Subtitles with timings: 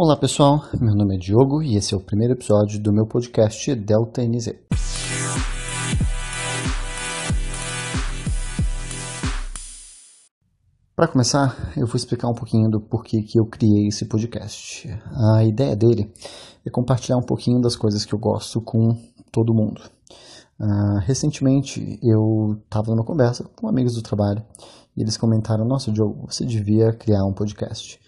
[0.00, 3.74] Olá pessoal, meu nome é Diogo e esse é o primeiro episódio do meu podcast
[3.74, 4.54] Delta NZ.
[10.94, 14.88] Para começar, eu vou explicar um pouquinho do porquê que eu criei esse podcast.
[15.34, 16.12] A ideia dele
[16.64, 18.96] é compartilhar um pouquinho das coisas que eu gosto com
[19.32, 19.80] todo mundo.
[20.60, 24.44] Uh, recentemente eu estava numa conversa com amigos do trabalho
[24.96, 27.98] e eles comentaram: Nossa, Diogo, você devia criar um podcast.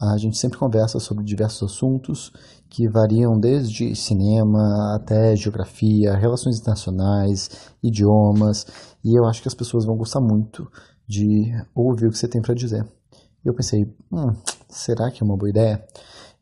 [0.00, 2.32] A gente sempre conversa sobre diversos assuntos
[2.68, 8.64] que variam desde cinema até geografia, relações internacionais, idiomas,
[9.04, 10.70] e eu acho que as pessoas vão gostar muito
[11.06, 12.86] de ouvir o que você tem para dizer.
[13.44, 14.32] Eu pensei, hum,
[14.68, 15.84] será que é uma boa ideia?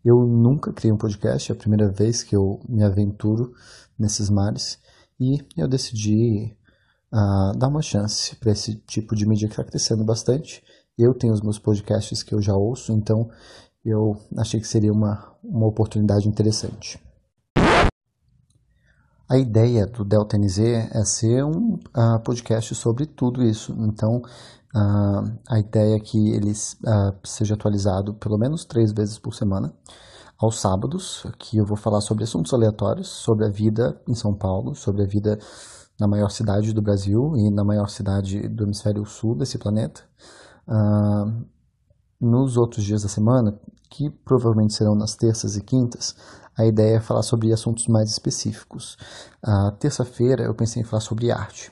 [0.05, 3.55] Eu nunca criei um podcast, é a primeira vez que eu me aventuro
[3.99, 4.79] nesses mares,
[5.19, 6.55] e eu decidi
[7.11, 10.63] uh, dar uma chance para esse tipo de mídia que está crescendo bastante
[10.99, 13.29] eu tenho os meus podcasts que eu já ouço, então
[13.85, 17.01] eu achei que seria uma, uma oportunidade interessante.
[19.29, 23.75] A ideia do Delta NZ é ser um uh, podcast sobre tudo isso.
[23.80, 29.35] Então, uh, a ideia é que ele uh, seja atualizado pelo menos três vezes por
[29.35, 29.75] semana,
[30.38, 34.77] aos sábados, que eu vou falar sobre assuntos aleatórios, sobre a vida em São Paulo,
[34.77, 35.38] sobre a vida
[35.99, 40.03] na maior cidade do Brasil e na maior cidade do hemisfério sul desse planeta.
[42.21, 43.59] Nos outros dias da semana,
[43.91, 46.17] que provavelmente serão nas terças e quintas,
[46.57, 48.97] a ideia é falar sobre assuntos mais específicos.
[49.43, 51.71] A terça-feira eu pensei em falar sobre arte.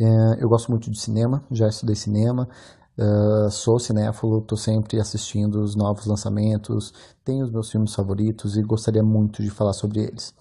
[0.00, 2.48] Uh, eu gosto muito de cinema, já estudei cinema,
[2.96, 8.62] Uh, sou cinéfilo, estou sempre assistindo os novos lançamentos, tenho os meus filmes favoritos e
[8.62, 10.32] gostaria muito de falar sobre eles.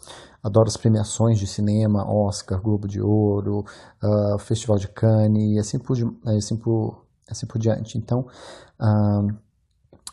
[0.43, 3.65] Adoro as premiações de cinema, Oscar, Globo de Ouro,
[4.03, 7.97] uh, Festival de Cannes e assim por, assim por, assim por diante.
[7.97, 8.27] Então,
[8.79, 9.35] uh,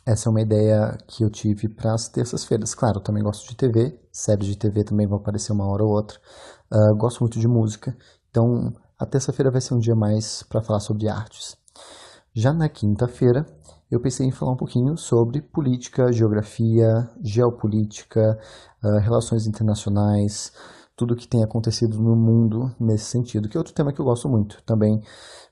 [0.07, 2.75] essa é uma ideia que eu tive para as terças-feiras.
[2.75, 6.19] Claro, também gosto de TV, séries de TV também vão aparecer uma hora ou outra.
[6.73, 7.97] Uh, gosto muito de música,
[8.31, 11.57] então a terça-feira vai ser um dia mais para falar sobre artes.
[12.33, 13.45] Já na quinta-feira,
[13.91, 18.39] eu pensei em falar um pouquinho sobre política, geografia, geopolítica,
[19.03, 20.53] relações internacionais,
[21.01, 24.29] tudo que tem acontecido no mundo nesse sentido, que é outro tema que eu gosto
[24.29, 24.63] muito.
[24.65, 25.03] Também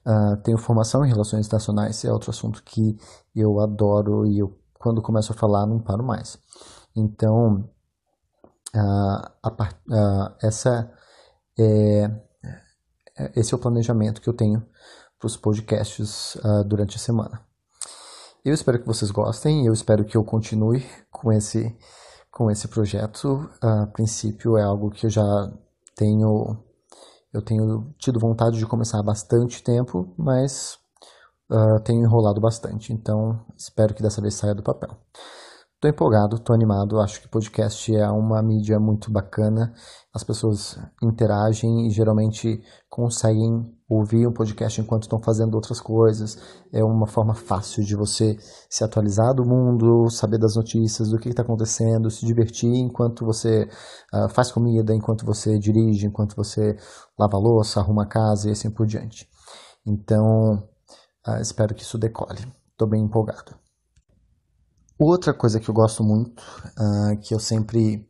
[0.04, 2.98] uh, tenho formação em relações internacionais, é outro assunto que
[3.34, 6.38] eu adoro e eu, quando começo a falar, não paro mais.
[6.94, 7.66] Então,
[8.76, 10.92] uh, uh, essa
[11.58, 12.10] é,
[13.34, 14.62] esse é o planejamento que eu tenho
[15.18, 16.36] para os podcasts
[16.66, 17.40] durante a semana.
[18.44, 21.74] Eu espero que vocês gostem, eu espero que eu continue com esse
[22.38, 23.50] com esse projeto.
[23.60, 25.52] A princípio é algo que eu já
[25.96, 26.56] tenho
[27.34, 30.78] eu tenho tido vontade de começar há bastante tempo, mas
[31.50, 32.92] uh, tenho enrolado bastante.
[32.92, 34.96] Então espero que dessa vez saia do papel.
[35.78, 36.98] Estou empolgado, estou animado.
[36.98, 39.72] Acho que podcast é uma mídia muito bacana.
[40.12, 46.36] As pessoas interagem e geralmente conseguem ouvir um podcast enquanto estão fazendo outras coisas.
[46.72, 48.36] É uma forma fácil de você
[48.68, 53.70] se atualizar do mundo, saber das notícias, do que está acontecendo, se divertir enquanto você
[54.12, 56.76] uh, faz comida, enquanto você dirige, enquanto você
[57.16, 59.28] lava louça, arruma a casa e assim por diante.
[59.86, 60.60] Então,
[61.24, 62.52] uh, espero que isso decole.
[62.72, 63.67] Estou bem empolgado.
[64.98, 66.42] Outra coisa que eu gosto muito,
[66.76, 68.04] uh, que eu sempre,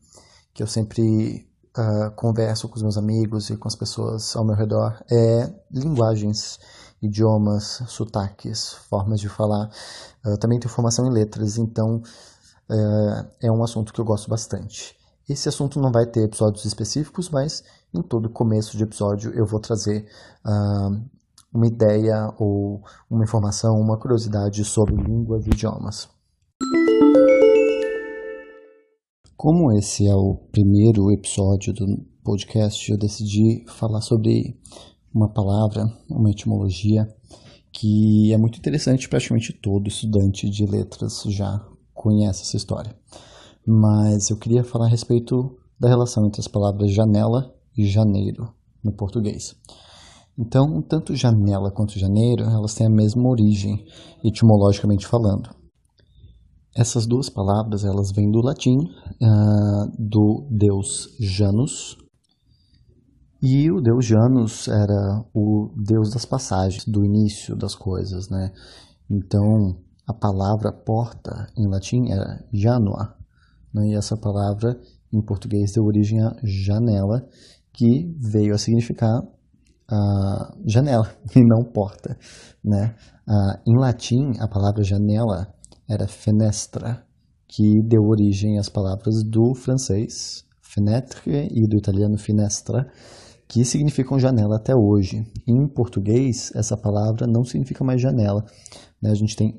[0.55, 4.57] que eu sempre uh, converso com os meus amigos e com as pessoas ao meu
[4.57, 6.59] redor, é linguagens,
[7.03, 9.69] idiomas, sotaques, formas de falar.
[10.25, 12.01] Uh, também tenho formação em letras, então
[13.41, 14.95] é um assunto que eu gosto bastante.
[15.27, 19.59] Esse assunto não vai ter episódios específicos, mas em todo começo de episódio eu vou
[19.59, 20.07] trazer
[21.51, 26.09] uma ideia ou uma informação, uma curiosidade sobre línguas e idiomas.
[29.39, 31.87] Como esse é o primeiro episódio do
[32.25, 34.59] podcast, eu decidi falar sobre
[35.15, 37.07] uma palavra, uma etimologia
[37.71, 42.93] que é muito interessante, praticamente todo estudante de letras já conhece essa história.
[43.65, 48.53] Mas eu queria falar a respeito da relação entre as palavras janela e janeiro
[48.83, 49.55] no português.
[50.37, 53.87] Então, tanto janela quanto janeiro, elas têm a mesma origem,
[54.25, 55.58] etimologicamente falando.
[56.79, 61.99] Essas duas palavras elas vêm do latim, uh, do deus Janus.
[63.43, 68.53] E o deus Janus era o deus das passagens, do início das coisas, né?
[69.11, 69.77] Então,
[70.07, 73.13] a palavra porta em latim era janua.
[73.75, 73.89] Né?
[73.89, 74.79] E essa palavra
[75.13, 77.27] em português deu origem a janela,
[77.73, 82.17] que veio a significar uh, janela e não porta,
[82.65, 82.95] né?
[83.27, 85.58] Uh, em latim, a palavra janela
[85.89, 87.05] era fenestra
[87.47, 92.87] que deu origem às palavras do francês fenêtre e do italiano finestra,
[93.49, 95.27] que significam janela até hoje.
[95.47, 98.45] Em português, essa palavra não significa mais janela.
[99.01, 99.11] Né?
[99.11, 99.59] A gente tem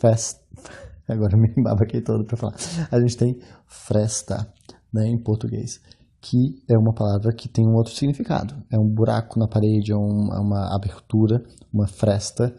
[0.00, 0.38] fest...
[1.08, 2.54] Agora me aqui todo para falar.
[2.88, 3.36] A gente tem
[3.66, 4.46] fresta
[4.92, 5.80] né, em português,
[6.20, 8.54] que é uma palavra que tem um outro significado.
[8.70, 11.42] É um buraco na parede, é uma, uma abertura,
[11.72, 12.54] uma fresta,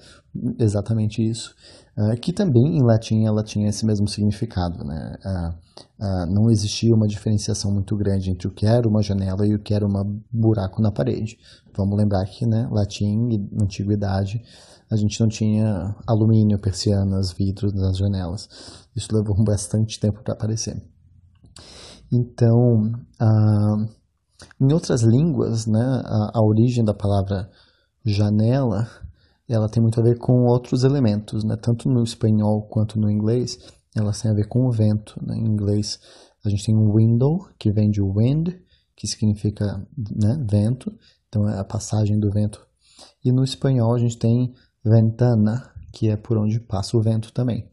[0.60, 1.56] exatamente isso.
[1.98, 4.84] Uh, que também em latim ela tinha esse mesmo significado.
[4.84, 5.18] Né?
[5.26, 5.50] Uh,
[6.04, 9.60] uh, não existia uma diferenciação muito grande entre o que era uma janela e o
[9.60, 11.38] que era um buraco na parede.
[11.76, 14.42] Vamos lembrar que né, latim e antiguidade
[14.90, 18.50] a gente não tinha alumínio, persianas, vidros nas janelas.
[18.96, 20.82] Isso levou bastante tempo para aparecer.
[22.12, 22.92] Então,
[24.60, 27.50] em outras línguas, né, a, a origem da palavra
[28.04, 28.86] janela
[29.52, 31.58] ela tem muito a ver com outros elementos, né?
[31.62, 33.58] Tanto no espanhol quanto no inglês,
[33.96, 35.20] ela tem a ver com o vento.
[35.22, 35.36] Né?
[35.36, 36.00] Em inglês,
[36.46, 38.50] a gente tem um window, que vem de wind,
[38.96, 39.66] que significa
[39.98, 40.92] né, vento,
[41.28, 42.66] então é a passagem do vento.
[43.24, 44.54] E no espanhol, a gente tem
[44.84, 47.70] ventana, que é por onde passa o vento também.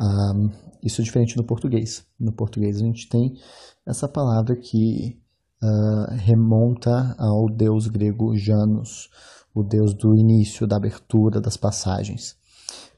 [0.00, 0.50] Um,
[0.82, 2.04] isso é diferente do português.
[2.20, 3.34] No português, a gente tem
[3.86, 5.18] essa palavra que
[5.62, 9.08] uh, remonta ao deus grego Janus,
[9.56, 12.36] o deus do início, da abertura, das passagens.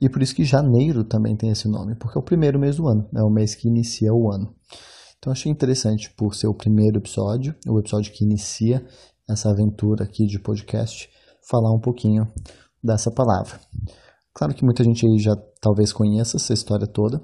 [0.00, 2.88] E por isso que janeiro também tem esse nome, porque é o primeiro mês do
[2.88, 4.52] ano, é o mês que inicia o ano.
[5.18, 8.84] Então achei interessante por ser o primeiro episódio, o episódio que inicia
[9.28, 11.08] essa aventura aqui de podcast,
[11.48, 12.26] falar um pouquinho
[12.82, 13.60] dessa palavra.
[14.34, 17.22] Claro que muita gente aí já talvez conheça essa história toda,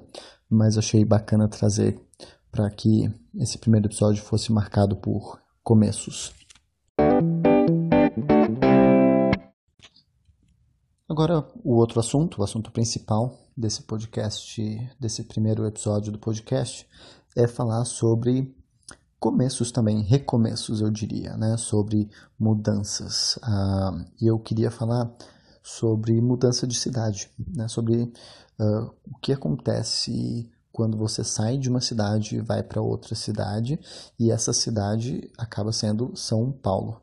[0.49, 1.99] mas achei bacana trazer
[2.49, 6.33] para que esse primeiro episódio fosse marcado por começos.
[11.07, 16.87] Agora, o outro assunto, o assunto principal desse podcast, desse primeiro episódio do podcast,
[17.35, 18.51] é falar sobre
[19.19, 21.57] começos também, recomeços, eu diria, né?
[21.57, 22.09] Sobre
[22.39, 23.37] mudanças.
[23.37, 25.11] Uh, e eu queria falar
[25.61, 27.67] sobre mudança de cidade, né?
[27.67, 28.11] Sobre
[28.59, 33.79] uh, o que acontece quando você sai de uma cidade e vai para outra cidade,
[34.19, 36.99] e essa cidade acaba sendo São Paulo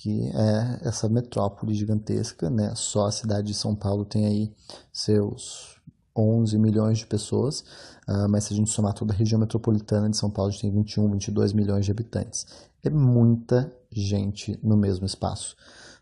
[0.00, 2.72] que é essa metrópole gigantesca, né?
[2.74, 4.52] Só a cidade de São Paulo tem aí
[4.90, 5.78] seus
[6.16, 7.60] 11 milhões de pessoas,
[8.08, 10.62] uh, mas se a gente somar toda a região metropolitana de São Paulo, a gente
[10.62, 12.46] tem 21, 22 milhões de habitantes.
[12.82, 15.54] É muita gente no mesmo espaço.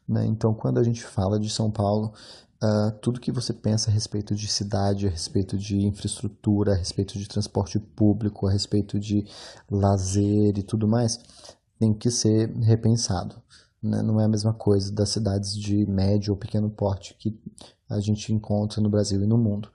[0.09, 0.25] Né?
[0.27, 2.13] Então, quando a gente fala de São Paulo,
[2.63, 7.19] uh, tudo que você pensa a respeito de cidade, a respeito de infraestrutura, a respeito
[7.19, 9.27] de transporte público, a respeito de
[9.69, 11.19] lazer e tudo mais,
[11.81, 13.43] tem que ser repensado.
[13.83, 14.03] Né?
[14.03, 17.39] Não é a mesma coisa das cidades de médio ou pequeno porte que
[17.89, 19.71] a gente encontra no Brasil e no mundo.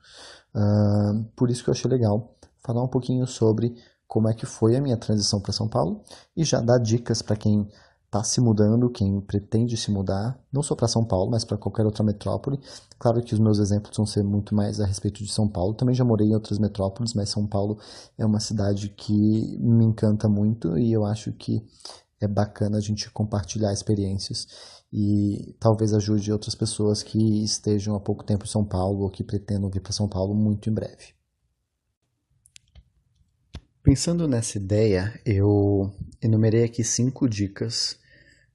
[0.53, 3.75] Uh, por isso que eu achei legal falar um pouquinho sobre
[4.07, 6.03] como é que foi a minha transição para São Paulo
[6.38, 7.67] e já dar dicas para quem
[8.05, 11.83] está se mudando, quem pretende se mudar, não só para São Paulo, mas para qualquer
[11.83, 12.59] outra metrópole.
[13.00, 15.73] Claro que os meus exemplos vão ser muito mais a respeito de São Paulo.
[15.73, 17.79] Também já morei em outras metrópoles, mas São Paulo
[18.15, 21.65] é uma cidade que me encanta muito e eu acho que
[22.23, 24.47] é bacana a gente compartilhar experiências
[24.91, 29.23] e talvez ajude outras pessoas que estejam há pouco tempo em São Paulo ou que
[29.23, 31.13] pretendam vir para São Paulo muito em breve.
[33.81, 37.98] Pensando nessa ideia, eu enumerei aqui cinco dicas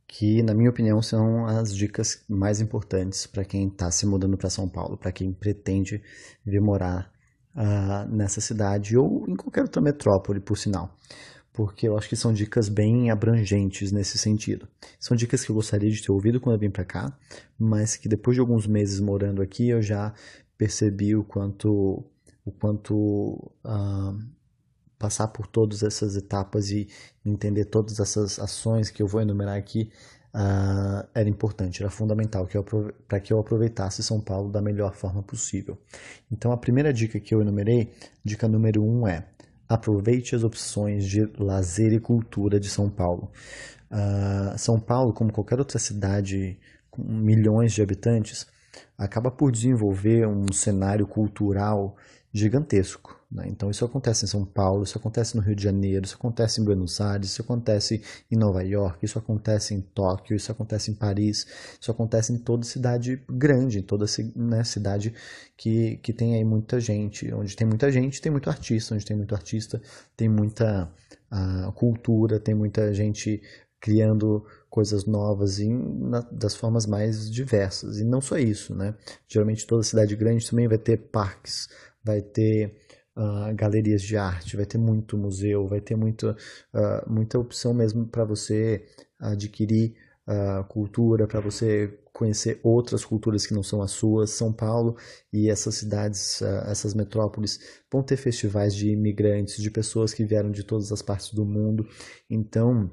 [0.07, 4.49] que, na minha opinião, são as dicas mais importantes para quem está se mudando para
[4.49, 6.02] São Paulo, para quem pretende
[6.47, 7.12] vir morar
[7.54, 10.97] uh, nessa cidade ou em qualquer outra metrópole, por sinal
[11.59, 14.69] porque eu acho que são dicas bem abrangentes nesse sentido.
[14.97, 17.12] São dicas que eu gostaria de ter ouvido quando eu vim para cá,
[17.59, 20.15] mas que depois de alguns meses morando aqui eu já
[20.57, 22.05] percebi o quanto
[22.45, 22.95] o quanto
[23.65, 24.17] uh,
[25.00, 26.87] passar por todas essas etapas e
[27.27, 29.91] entender todas essas ações que eu vou enumerar aqui
[30.33, 32.49] uh, era importante, era fundamental
[33.09, 35.77] para que eu aproveitasse São Paulo da melhor forma possível.
[36.31, 37.93] Então a primeira dica que eu enumerei,
[38.25, 39.27] dica número um é
[39.69, 43.31] Aproveite as opções de lazer e cultura de São Paulo.
[43.91, 46.59] Uh, São Paulo, como qualquer outra cidade
[46.91, 48.47] com milhões de habitantes,
[48.97, 51.97] acaba por desenvolver um cenário cultural
[52.33, 53.18] gigantesco.
[53.30, 53.47] Né?
[53.49, 56.64] Então, isso acontece em São Paulo, isso acontece no Rio de Janeiro, isso acontece em
[56.64, 61.47] Buenos Aires, isso acontece em Nova York, isso acontece em Tóquio, isso acontece em Paris,
[61.78, 65.14] isso acontece em toda cidade grande, em toda né, cidade
[65.56, 67.32] que, que tem aí muita gente.
[67.35, 69.80] Onde tem muita gente, tem muito artista, onde tem muito artista,
[70.16, 70.90] tem muita
[71.30, 73.42] uh, cultura, tem muita gente
[73.80, 77.99] criando coisas novas na, das formas mais diversas.
[77.99, 78.94] E não só isso, né?
[79.28, 81.68] Geralmente toda cidade grande também vai ter parques,
[82.02, 82.75] vai ter
[83.19, 88.07] uh, galerias de arte, vai ter muito museu, vai ter muito, uh, muita opção mesmo
[88.07, 88.87] para você
[89.19, 89.95] adquirir
[90.27, 94.31] uh, cultura, para você conhecer outras culturas que não são as suas.
[94.31, 94.97] São Paulo
[95.33, 97.61] e essas cidades, essas metrópoles
[97.91, 101.89] vão ter festivais de imigrantes, de pessoas que vieram de todas as partes do mundo.
[102.29, 102.91] Então,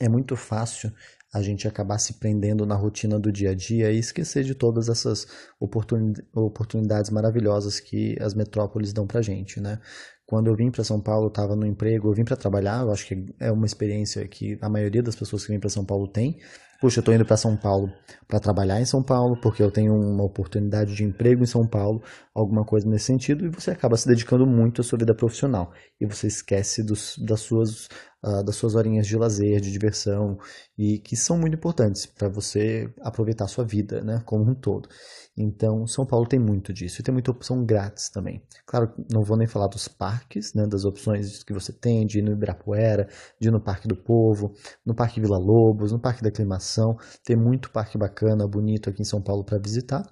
[0.00, 0.92] é muito fácil
[1.34, 4.88] a gente acabar se prendendo na rotina do dia a dia e esquecer de todas
[4.88, 5.26] essas
[5.58, 9.80] oportunidades maravilhosas que as metrópoles dão pra gente, né?
[10.24, 13.06] Quando eu vim para São Paulo, estava no emprego, eu vim para trabalhar, eu acho
[13.06, 16.38] que é uma experiência que a maioria das pessoas que vêm para São Paulo tem.
[16.80, 17.90] Puxa, eu estou indo para São Paulo
[18.28, 22.02] para trabalhar em São Paulo, porque eu tenho uma oportunidade de emprego em São Paulo,
[22.34, 25.72] alguma coisa nesse sentido, e você acaba se dedicando muito à sua vida profissional.
[26.00, 27.88] E você esquece dos, das, suas,
[28.24, 30.38] uh, das suas horinhas de lazer, de diversão,
[30.76, 34.88] e que são muito importantes para você aproveitar a sua vida né, como um todo.
[35.36, 37.00] Então, São Paulo tem muito disso.
[37.00, 38.42] E tem muita opção grátis também.
[38.64, 42.22] Claro, não vou nem falar dos parques, né, das opções que você tem de ir
[42.22, 43.08] no Ibirapuera,
[43.40, 44.54] de ir no Parque do Povo,
[44.86, 46.96] no Parque Vila Lobos, no Parque da Aclimação.
[47.24, 50.02] Tem muito parque bacana, bonito aqui em São Paulo para visitar.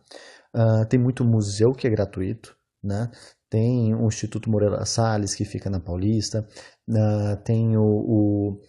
[0.54, 3.10] Uh, tem muito museu que é gratuito, né?
[3.50, 6.46] Tem o Instituto Moreira Salles, que fica na Paulista.
[6.88, 8.60] Uh, tem o, o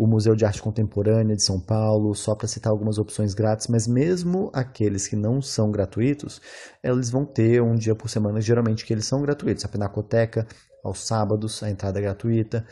[0.00, 3.86] o Museu de Arte Contemporânea de São Paulo, só para citar algumas opções grátis, mas
[3.86, 6.40] mesmo aqueles que não são gratuitos,
[6.82, 9.62] eles vão ter um dia por semana, geralmente que eles são gratuitos.
[9.62, 10.46] A Pinacoteca,
[10.82, 12.66] aos sábados, a entrada é gratuita.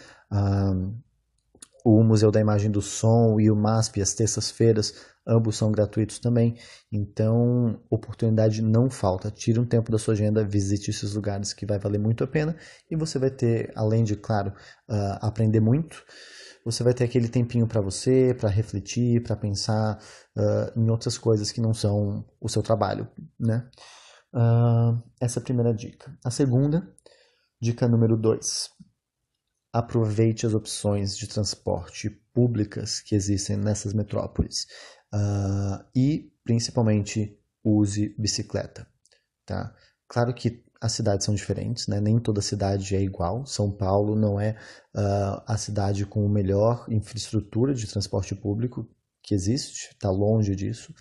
[1.96, 4.94] O Museu da Imagem do Som e o MASP, às terças-feiras,
[5.26, 6.56] ambos são gratuitos também.
[6.92, 9.30] Então, oportunidade não falta.
[9.30, 12.56] Tire um tempo da sua agenda, visite esses lugares que vai valer muito a pena
[12.90, 14.50] e você vai ter, além de, claro,
[14.88, 16.02] uh, aprender muito,
[16.64, 19.98] você vai ter aquele tempinho para você, para refletir, para pensar
[20.36, 23.68] uh, em outras coisas que não são o seu trabalho, né?
[24.34, 26.14] Uh, essa é a primeira dica.
[26.22, 26.86] A segunda,
[27.60, 28.68] dica número dois.
[29.72, 34.66] Aproveite as opções de transporte públicas que existem nessas metrópoles
[35.14, 38.86] uh, e, principalmente, use bicicleta,
[39.44, 39.74] tá?
[40.08, 42.00] Claro que as cidades são diferentes, né?
[42.00, 43.44] nem toda cidade é igual.
[43.44, 44.56] São Paulo não é
[44.94, 48.88] uh, a cidade com a melhor infraestrutura de transporte público
[49.22, 50.94] que existe, está longe disso.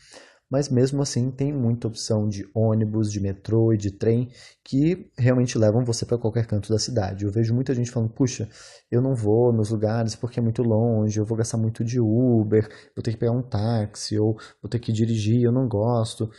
[0.49, 4.29] Mas mesmo assim tem muita opção de ônibus, de metrô e de trem
[4.63, 7.25] que realmente levam você para qualquer canto da cidade.
[7.25, 8.49] Eu vejo muita gente falando, puxa,
[8.89, 12.67] eu não vou nos lugares porque é muito longe, eu vou gastar muito de Uber,
[12.95, 16.29] vou ter que pegar um táxi ou vou ter que dirigir, eu não gosto.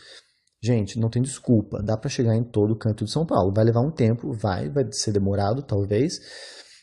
[0.61, 1.83] Gente, não tem desculpa.
[1.83, 3.53] Dá para chegar em todo canto de São Paulo.
[3.55, 6.19] Vai levar um tempo, vai, vai ser demorado talvez,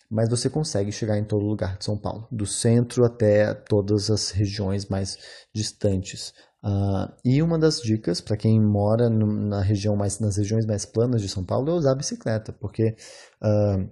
[0.10, 4.32] mas você consegue chegar em todo lugar de São Paulo, do centro até todas as
[4.32, 5.18] regiões mais
[5.54, 6.34] distantes.
[6.66, 10.84] Uh, e uma das dicas para quem mora no, na região mais nas regiões mais
[10.84, 12.96] planas de São Paulo é usar a bicicleta, porque
[13.44, 13.88] uh,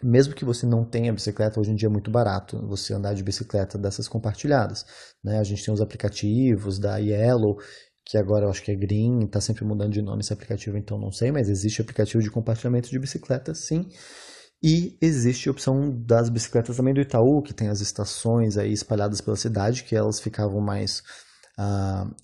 [0.00, 3.24] mesmo que você não tenha bicicleta, hoje em dia é muito barato você andar de
[3.24, 4.84] bicicleta dessas compartilhadas.
[5.24, 5.38] Né?
[5.38, 7.56] A gente tem os aplicativos da Yellow
[8.06, 10.96] que agora eu acho que é Green, está sempre mudando de nome esse aplicativo, então
[10.96, 13.88] não sei, mas existe aplicativo de compartilhamento de bicicleta, sim.
[14.62, 19.20] E existe a opção das bicicletas também do Itaú, que tem as estações aí espalhadas
[19.20, 21.02] pela cidade, que elas ficavam mais.
[21.58, 22.14] Uh,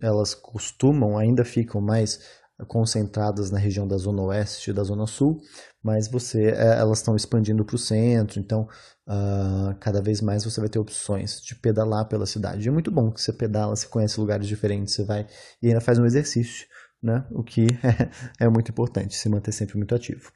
[0.00, 2.20] elas costumam, ainda ficam mais
[2.66, 5.40] concentradas na região da Zona Oeste e da Zona Sul,
[5.82, 8.68] mas você é, elas estão expandindo para o centro, então
[9.06, 12.66] uh, cada vez mais você vai ter opções de pedalar pela cidade.
[12.66, 15.26] É muito bom que você pedala, você conhece lugares diferentes, você vai
[15.62, 16.66] e ainda faz um exercício,
[17.00, 17.24] né?
[17.30, 18.10] o que é,
[18.46, 20.32] é muito importante, se manter sempre muito ativo.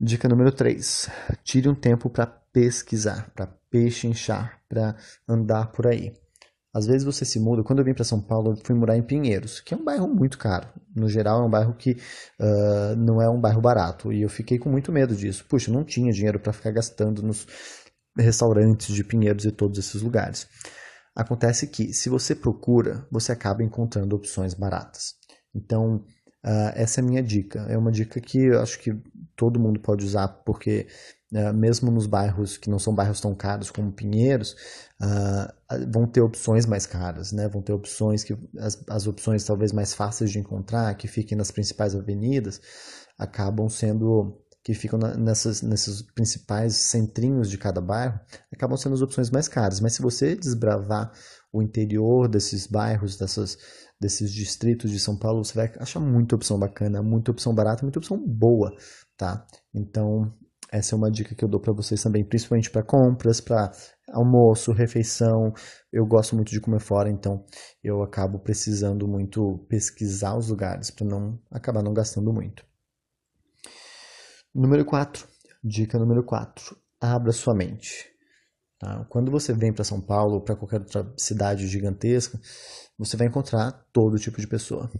[0.00, 1.08] Dica número 3.
[1.44, 4.96] Tire um tempo para pesquisar, para pechinchar, para
[5.28, 6.12] andar por aí.
[6.74, 7.62] Às vezes você se muda.
[7.62, 10.08] Quando eu vim para São Paulo, eu fui morar em Pinheiros, que é um bairro
[10.08, 10.66] muito caro.
[10.96, 11.98] No geral, é um bairro que
[12.40, 14.10] uh, não é um bairro barato.
[14.10, 15.44] E eu fiquei com muito medo disso.
[15.46, 17.46] Puxa, não tinha dinheiro para ficar gastando nos
[18.16, 20.48] restaurantes de Pinheiros e todos esses lugares.
[21.14, 25.14] Acontece que, se você procura, você acaba encontrando opções baratas.
[25.54, 27.66] Então, uh, essa é a minha dica.
[27.68, 28.98] É uma dica que eu acho que
[29.36, 30.86] todo mundo pode usar, porque
[31.32, 34.52] uh, mesmo nos bairros que não são bairros tão caros como Pinheiros,
[35.00, 37.48] uh, vão ter opções mais caras, né?
[37.48, 41.50] Vão ter opções que as, as opções talvez mais fáceis de encontrar, que fiquem nas
[41.50, 42.60] principais avenidas,
[43.18, 48.20] acabam sendo que ficam na, nessas, nesses principais centrinhos de cada bairro,
[48.52, 49.80] acabam sendo as opções mais caras.
[49.80, 51.12] Mas se você desbravar
[51.52, 53.58] o interior desses bairros, dessas,
[54.00, 57.98] desses distritos de São Paulo, você vai achar muita opção bacana, muita opção barata, muita
[57.98, 58.72] opção boa,
[59.16, 59.44] tá?
[59.74, 60.32] Então,
[60.72, 63.70] essa é uma dica que eu dou para vocês também, principalmente para compras, para
[64.08, 65.52] almoço, refeição.
[65.92, 67.44] Eu gosto muito de comer fora, então
[67.84, 72.64] eu acabo precisando muito pesquisar os lugares para não acabar não gastando muito.
[74.54, 75.28] Número 4.
[75.62, 76.74] Dica número 4.
[76.98, 78.10] Abra sua mente.
[78.78, 79.04] Tá?
[79.10, 82.40] Quando você vem para São Paulo ou para qualquer outra cidade gigantesca,
[82.98, 84.90] você vai encontrar todo tipo de pessoa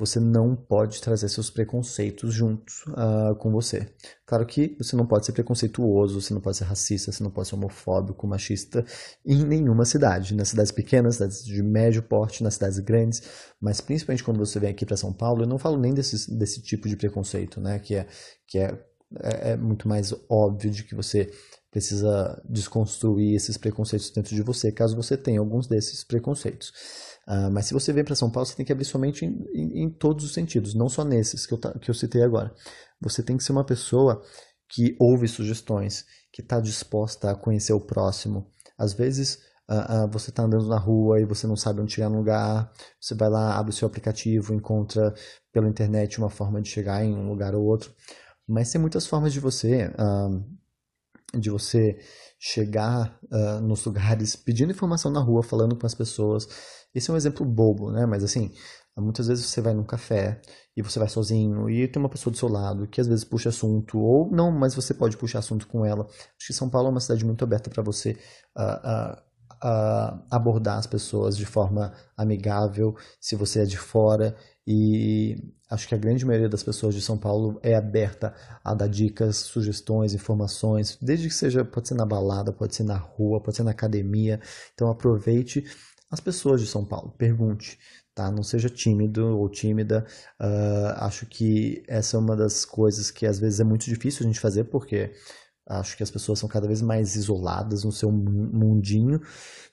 [0.00, 3.86] você não pode trazer seus preconceitos juntos uh, com você.
[4.24, 7.48] Claro que você não pode ser preconceituoso, você não pode ser racista, você não pode
[7.48, 8.84] ser homofóbico, machista
[9.24, 10.34] em nenhuma cidade.
[10.34, 13.22] Nas cidades pequenas, cidades de médio porte, nas cidades grandes,
[13.60, 16.62] mas principalmente quando você vem aqui para São Paulo, eu não falo nem desse, desse
[16.62, 17.78] tipo de preconceito, né?
[17.78, 18.06] Que é,
[18.46, 18.78] que é,
[19.22, 21.30] é, é muito mais óbvio de que você
[21.70, 26.72] precisa desconstruir esses preconceitos dentro de você, caso você tenha alguns desses preconceitos.
[27.30, 29.46] Uh, mas se você vem para São Paulo, você tem que abrir sua mente em,
[29.54, 32.52] em, em, todos os sentidos, não só nesses que eu, que eu citei agora.
[33.00, 34.20] Você tem que ser uma pessoa
[34.68, 38.50] que ouve sugestões, que está disposta a conhecer o próximo.
[38.76, 39.38] Às vezes,
[39.70, 42.72] uh, uh, você está andando na rua e você não sabe onde chegar no lugar,
[43.00, 45.14] você vai lá, abre o seu aplicativo, encontra
[45.52, 47.94] pela internet uma forma de chegar em um lugar ou outro.
[48.44, 49.92] Mas tem muitas formas de você,
[51.38, 51.96] de você
[52.36, 53.16] chegar
[53.62, 56.48] nos lugares pedindo informação na rua, falando com as pessoas,
[56.94, 58.06] esse é um exemplo bobo, né?
[58.06, 58.52] Mas assim,
[58.96, 60.40] muitas vezes você vai num café
[60.76, 63.48] e você vai sozinho e tem uma pessoa do seu lado que às vezes puxa
[63.48, 66.04] assunto, ou não, mas você pode puxar assunto com ela.
[66.06, 68.16] Acho que São Paulo é uma cidade muito aberta para você
[68.56, 69.30] uh, uh,
[69.64, 74.36] uh, abordar as pessoas de forma amigável, se você é de fora.
[74.66, 75.36] E
[75.68, 79.36] acho que a grande maioria das pessoas de São Paulo é aberta a dar dicas,
[79.36, 83.64] sugestões, informações, desde que seja, pode ser na balada, pode ser na rua, pode ser
[83.64, 84.40] na academia.
[84.74, 85.64] Então aproveite
[86.10, 87.14] as pessoas de São Paulo.
[87.16, 87.78] Pergunte,
[88.14, 88.30] tá?
[88.30, 90.06] Não seja tímido ou tímida.
[90.40, 94.26] Uh, acho que essa é uma das coisas que às vezes é muito difícil a
[94.26, 95.12] gente fazer, porque
[95.68, 99.20] acho que as pessoas são cada vez mais isoladas no seu mundinho,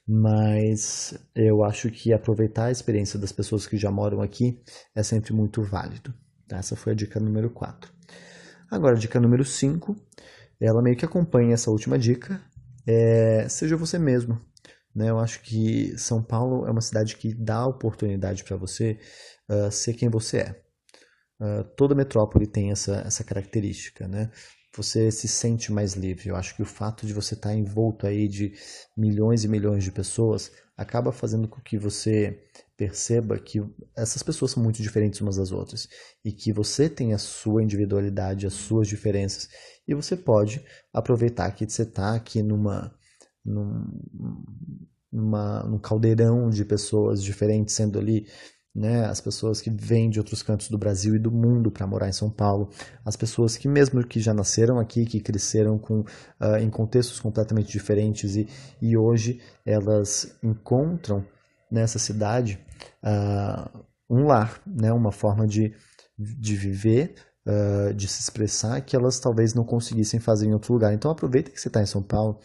[0.08, 4.62] mas eu acho que aproveitar a experiência das pessoas que já moram aqui
[4.96, 6.13] é sempre muito válido.
[6.48, 6.58] Tá?
[6.58, 7.91] Essa foi a dica número 4.
[8.70, 9.96] Agora, a dica número 5,
[10.60, 12.41] ela meio que acompanha essa última dica,
[12.86, 14.39] é seja você mesmo.
[14.96, 15.10] Né?
[15.10, 19.00] Eu acho que São Paulo é uma cidade que dá oportunidade para você
[19.50, 20.61] uh, ser quem você é.
[21.40, 24.31] Uh, toda metrópole tem essa, essa característica, né?
[24.75, 26.29] Você se sente mais livre.
[26.29, 28.53] Eu acho que o fato de você estar tá envolto aí de
[28.96, 32.44] milhões e milhões de pessoas acaba fazendo com que você
[32.77, 33.59] perceba que
[33.96, 35.90] essas pessoas são muito diferentes umas das outras
[36.24, 39.50] e que você tem a sua individualidade, as suas diferenças
[39.88, 42.96] e você pode aproveitar que você está aqui numa
[43.48, 43.86] num,
[45.12, 48.27] numa, num caldeirão de pessoas diferentes sendo ali
[48.77, 52.07] né, as pessoas que vêm de outros cantos do Brasil e do mundo para morar
[52.07, 52.70] em São Paulo,
[53.03, 57.72] as pessoas que mesmo que já nasceram aqui, que cresceram com, uh, em contextos completamente
[57.72, 58.48] diferentes e,
[58.79, 61.25] e hoje elas encontram
[61.72, 62.60] nessa cidade
[63.03, 65.74] uh, um lar, né, uma forma de,
[66.16, 67.16] de viver,
[67.48, 70.94] uh, de se expressar que elas talvez não conseguissem fazer em outro lugar.
[70.94, 72.40] Então aproveita que você está em São Paulo,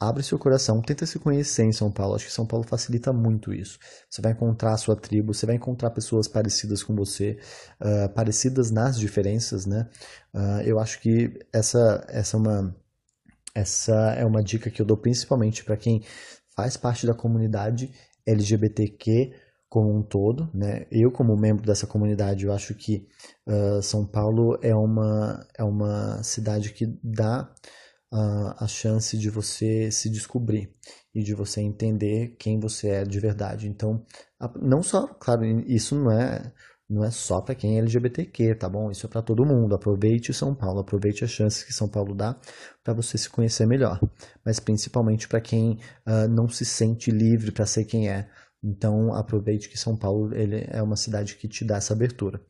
[0.00, 2.14] abre seu coração, tenta se conhecer em São Paulo.
[2.14, 3.78] Acho que São Paulo facilita muito isso.
[4.08, 7.38] Você vai encontrar a sua tribo, você vai encontrar pessoas parecidas com você,
[7.80, 9.88] uh, parecidas nas diferenças, né?
[10.32, 12.76] Uh, eu acho que essa, essa, é uma,
[13.54, 16.02] essa é uma dica que eu dou principalmente para quem
[16.54, 17.92] faz parte da comunidade
[18.24, 19.32] LGBTQ
[19.68, 20.86] como um todo, né?
[20.90, 23.06] Eu como membro dessa comunidade, eu acho que
[23.46, 27.52] uh, São Paulo é uma, é uma cidade que dá
[28.10, 30.72] a, a chance de você se descobrir
[31.14, 33.68] e de você entender quem você é de verdade.
[33.68, 34.04] Então,
[34.60, 36.52] não só, claro, isso não é
[36.88, 38.90] não é só para quem é LGBTQ, tá bom?
[38.90, 39.74] Isso é para todo mundo.
[39.74, 42.34] Aproveite São Paulo, aproveite as chances que São Paulo dá
[42.82, 44.00] para você se conhecer melhor.
[44.44, 48.30] Mas principalmente para quem uh, não se sente livre para ser quem é.
[48.62, 52.40] Então aproveite que São Paulo ele é uma cidade que te dá essa abertura.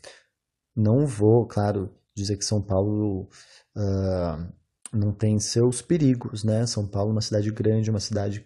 [0.77, 3.29] Não vou, claro, dizer que São Paulo
[3.77, 4.53] uh,
[4.93, 6.67] não tem seus perigos, né?
[6.67, 8.45] São Paulo é uma cidade grande, uma cidade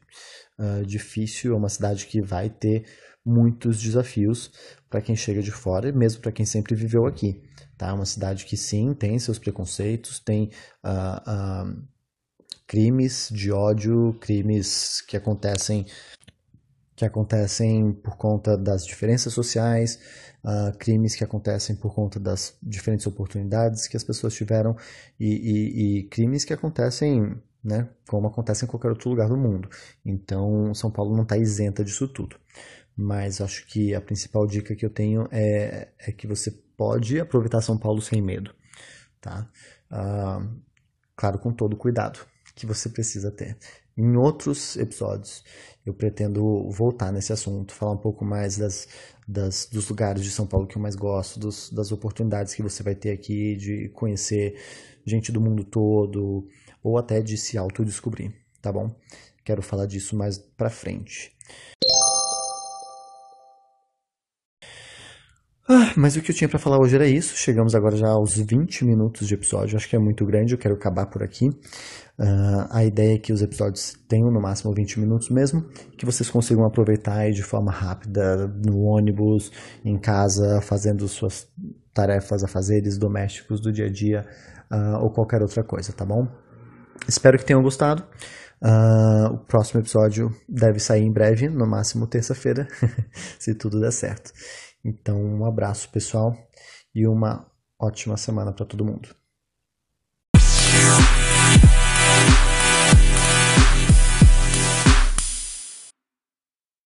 [0.59, 2.85] uh, difícil, é uma cidade que vai ter
[3.25, 4.51] muitos desafios
[4.91, 7.41] para quem chega de fora, mesmo para quem sempre viveu aqui,
[7.79, 7.89] tá?
[7.89, 10.51] É uma cidade que sim tem seus preconceitos, tem
[10.85, 11.83] uh, uh,
[12.67, 15.87] crimes de ódio, crimes que acontecem
[17.03, 19.99] que acontecem por conta das diferenças sociais,
[20.45, 24.77] uh, crimes que acontecem por conta das diferentes oportunidades que as pessoas tiveram
[25.19, 29.69] e, e, e crimes que acontecem, né, como acontece em qualquer outro lugar do mundo.
[30.05, 32.37] Então, São Paulo não está isenta disso tudo.
[32.97, 37.63] Mas acho que a principal dica que eu tenho é, é que você pode aproveitar
[37.63, 38.55] São Paulo sem medo,
[39.21, 39.49] tá?
[39.91, 40.61] Uh,
[41.17, 42.21] claro, com todo o cuidado
[42.55, 43.57] que você precisa ter.
[43.97, 45.45] Em outros episódios,
[45.85, 48.89] eu pretendo voltar nesse assunto, falar um pouco mais das,
[49.29, 52.83] das, dos lugares de São Paulo que eu mais gosto, dos, das oportunidades que você
[52.83, 54.59] vai ter aqui de conhecer
[55.05, 56.49] gente do mundo todo,
[56.83, 58.95] ou até de se autodescobrir, tá bom?
[59.45, 61.37] Quero falar disso mais pra frente.
[65.75, 67.35] Ah, mas o que eu tinha para falar hoje era isso.
[67.35, 69.75] Chegamos agora já aos 20 minutos de episódio.
[69.75, 71.49] Acho que é muito grande, eu quero acabar por aqui.
[71.49, 75.63] Uh, a ideia é que os episódios tenham no máximo 20 minutos mesmo,
[75.97, 79.51] que vocês consigam aproveitar de forma rápida no ônibus,
[79.83, 81.49] em casa, fazendo suas
[81.95, 84.27] tarefas, afazeres domésticos do dia a dia
[84.71, 86.29] uh, ou qualquer outra coisa, tá bom?
[87.09, 88.05] Espero que tenham gostado.
[88.63, 92.69] Uh, o próximo episódio deve sair em breve, no máximo terça-feira,
[93.41, 94.33] se tudo der certo.
[94.85, 96.37] Então, um abraço, pessoal,
[96.95, 97.47] e uma
[97.79, 99.15] ótima semana para todo mundo.